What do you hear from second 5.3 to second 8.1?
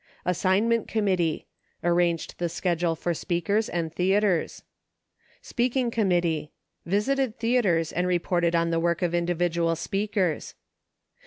Speaking Committee. Visited theatres and